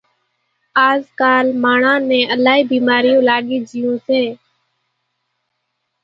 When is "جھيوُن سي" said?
3.69-4.21